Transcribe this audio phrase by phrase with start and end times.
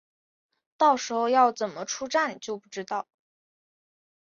[0.77, 3.07] 到时候要怎么出站就不知道